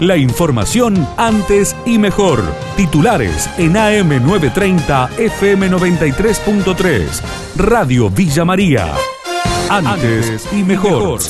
[0.00, 2.42] La información antes y mejor.
[2.76, 7.22] Titulares en AM930 FM93.3.
[7.56, 8.92] Radio Villa María.
[9.70, 11.20] Antes y mejor.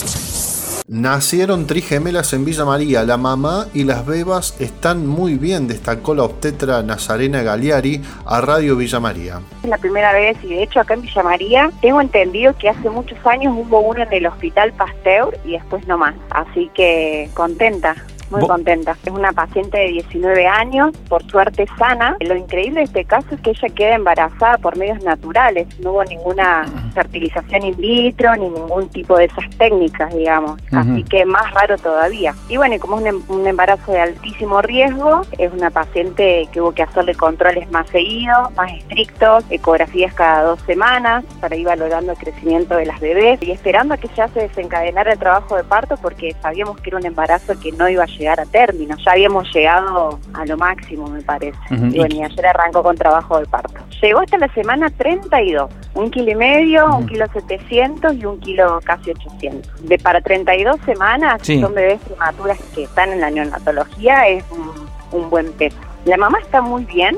[0.88, 3.04] Nacieron trigemelas en Villa María.
[3.04, 8.76] La mamá y las bebas están muy bien, destacó la obstetra Nazarena Galiari a Radio
[8.76, 9.42] Villa María.
[9.62, 12.88] Es la primera vez y de hecho acá en Villa María tengo entendido que hace
[12.88, 16.14] muchos años hubo uno en el Hospital Pasteur y después no más.
[16.30, 17.94] Así que contenta
[18.30, 18.96] muy contenta.
[19.04, 22.16] Es una paciente de 19 años, por suerte sana.
[22.20, 25.66] Lo increíble de este caso es que ella queda embarazada por medios naturales.
[25.80, 30.60] No hubo ninguna fertilización in vitro ni ningún tipo de esas técnicas, digamos.
[30.72, 32.34] Así que más raro todavía.
[32.48, 36.60] Y bueno, y como es un, un, embarazo de altísimo riesgo, es una paciente que
[36.60, 42.12] hubo que hacerle controles más seguidos, más estrictos, ecografías cada dos semanas para ir valorando
[42.12, 45.64] el crecimiento de las bebés y esperando a que ya se desencadenara el trabajo de
[45.64, 48.96] parto porque sabíamos que era un embarazo que no iba a llegar a término.
[49.04, 51.58] Ya habíamos llegado a lo máximo, me parece.
[51.70, 53.80] Y bueno, y ayer arrancó con trabajo de parto.
[54.02, 58.80] Llegó hasta la semana 32, un kilo y medio, un kilo 700 y un kilo
[58.84, 59.88] casi 800.
[59.88, 64.44] De para 32 semanas, son bebés prematuras que están en la neonatología, es
[65.12, 65.76] un, buen peso.
[66.06, 67.16] La mamá está muy bien.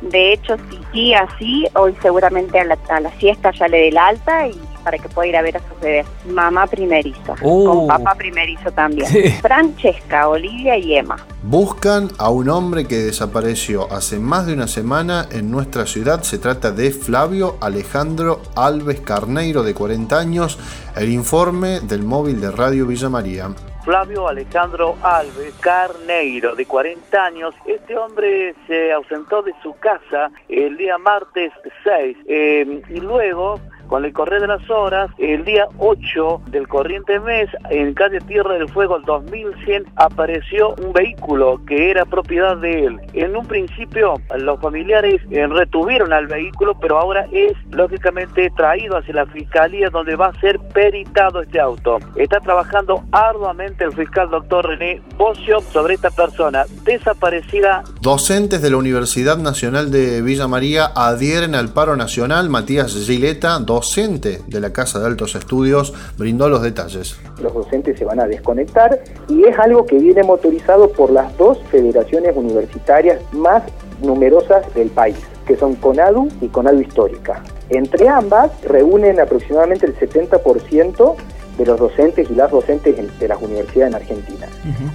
[0.00, 3.88] De hecho, si sigue así, hoy seguramente a la, a la siesta ya le dé
[3.88, 4.58] el alta y
[4.88, 6.06] para que pueda ir a ver a sus bebés.
[6.30, 7.66] Mamá primerizo, Uh.
[7.66, 9.06] con papá primerizo también.
[9.42, 11.18] Francesca, Olivia y Emma.
[11.42, 16.22] Buscan a un hombre que desapareció hace más de una semana en nuestra ciudad.
[16.22, 20.58] Se trata de Flavio Alejandro Alves Carneiro, de 40 años.
[20.96, 23.50] El informe del móvil de Radio Villa María.
[23.84, 27.54] Flavio Alejandro Alves Carneiro, de 40 años.
[27.64, 31.52] Este hombre se ausentó de su casa el día martes
[31.84, 37.18] 6 eh, y luego con el correr de las horas, el día 8 del corriente
[37.20, 42.84] mes, en calle Tierra del Fuego, el 2100, apareció un vehículo que era propiedad de
[42.84, 43.00] él.
[43.14, 49.14] En un principio, los familiares eh, retuvieron al vehículo, pero ahora es lógicamente traído hacia
[49.14, 51.98] la fiscalía donde va a ser peritado este auto.
[52.16, 57.82] Está trabajando arduamente el fiscal doctor René Bocio sobre esta persona desaparecida.
[58.00, 62.50] Docentes de la Universidad Nacional de Villa María adhieren al paro nacional.
[62.50, 67.16] Matías Gileta, docente de la Casa de Altos Estudios, brindó los detalles.
[67.40, 71.58] Los docentes se van a desconectar y es algo que viene motorizado por las dos
[71.70, 73.62] federaciones universitarias más
[74.02, 75.16] numerosas del país,
[75.46, 77.40] que son CONADU y CONADU Histórica.
[77.70, 81.14] Entre ambas reúnen aproximadamente el 70%
[81.56, 84.46] de los docentes y las docentes de las universidades en Argentina.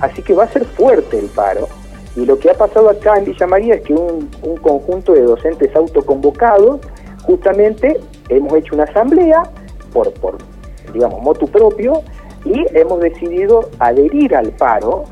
[0.02, 1.70] Así que va a ser fuerte el paro.
[2.18, 5.22] Y lo que ha pasado acá en Villa María es que un, un conjunto de
[5.22, 6.82] docentes autoconvocados
[7.24, 9.44] justamente hemos hecho una asamblea
[9.94, 10.12] por,
[10.94, 12.02] digamos, motu propio
[12.46, 15.06] y hemos decidido adherir al paro,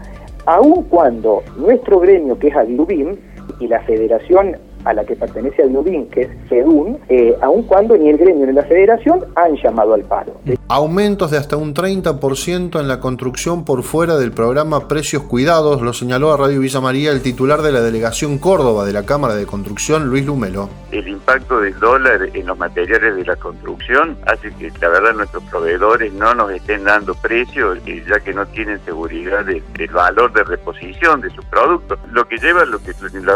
[0.45, 3.16] aun cuando nuestro gremio, que es Aglubim,
[3.59, 8.09] y la federación a la que pertenece Aglubim, que es FEDUN, eh, aun cuando ni
[8.09, 10.33] el gremio ni la federación han llamado al paro.
[10.74, 15.92] Aumentos de hasta un 30% en la construcción por fuera del programa Precios Cuidados, lo
[15.92, 19.46] señaló a Radio Villa María el titular de la delegación Córdoba de la Cámara de
[19.46, 20.70] Construcción, Luis Lumelo.
[20.92, 25.44] El impacto del dólar en los materiales de la construcción hace que la verdad nuestros
[25.44, 30.32] proveedores no nos estén dando precios, eh, ya que no tienen seguridad del de valor
[30.32, 32.00] de reposición de sus productos.
[32.14, 32.94] Lo que lleva a lo que,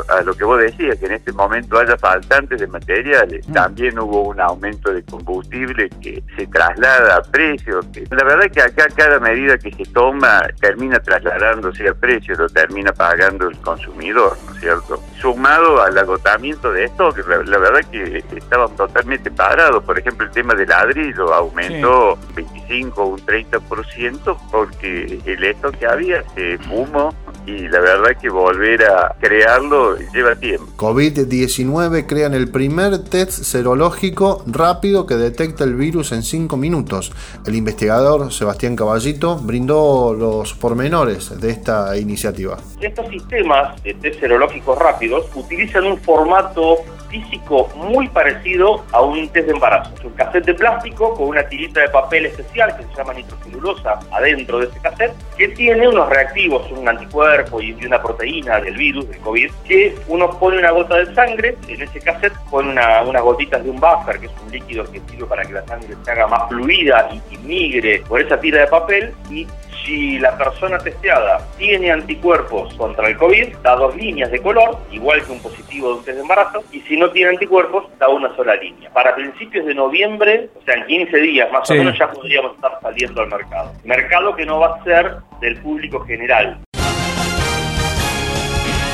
[0.07, 3.46] a lo que vos decías, que en este momento haya faltantes de materiales.
[3.47, 7.85] También hubo un aumento de combustible que se traslada a precios.
[8.09, 12.91] La verdad que acá cada medida que se toma termina trasladándose al precio, lo termina
[12.93, 15.01] pagando el consumidor, ¿no es cierto?
[15.19, 19.83] Sumado al agotamiento de esto, que la, la verdad que estaban totalmente parados.
[19.83, 22.33] Por ejemplo, el tema del ladrillo aumentó sí.
[22.35, 27.13] 25 o un 30% porque el esto que había se fumó
[27.45, 30.66] y la verdad que volver a crearlo lleva tiempo.
[30.78, 37.11] COVID-19 crean el primer test serológico rápido que detecta el virus en 5 minutos.
[37.45, 42.58] El investigador Sebastián Caballito brindó los pormenores de esta iniciativa.
[42.81, 46.78] Estos sistemas de test serológicos rápidos utilizan un formato
[47.09, 49.91] físico muy parecido a un test de embarazo.
[49.97, 53.99] Es un cassette de plástico con una tirita de papel especial que se llama nitrocelulosa
[54.11, 59.09] adentro de ese cassette, que tiene unos reactivos, un anticuerpo y una proteína del virus,
[59.09, 63.22] del COVID, que uno pone una gota de sangre, en ese cassette pone una, unas
[63.22, 66.11] gotitas de un buffer, que es un líquido que sirve para que la sangre se
[66.11, 69.47] haga más fluida y, y migre por esa tira de papel, y
[69.85, 75.23] si la persona testeada tiene anticuerpos contra el COVID, da dos líneas de color, igual
[75.23, 78.35] que un positivo de un test de embarazo, y si no tiene anticuerpos, da una
[78.35, 78.90] sola línea.
[78.91, 81.76] Para principios de noviembre, o sea, en 15 días más sí.
[81.76, 83.72] o menos, ya podríamos estar saliendo al mercado.
[83.84, 86.65] Mercado que no va a ser del público general.